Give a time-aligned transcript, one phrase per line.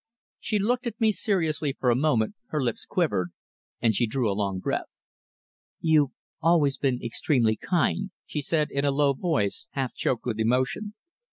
[0.39, 3.29] She looked at me seriously for a moment, her lips quivered,
[3.79, 4.87] and she drew a long breath.
[5.79, 6.09] "You've
[6.41, 10.95] always been extremely kind," she said in a low voice, half choked with emotion.